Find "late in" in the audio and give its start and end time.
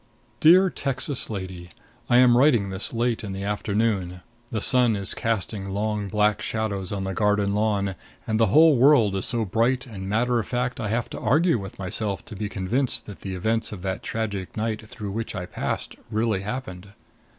2.91-3.33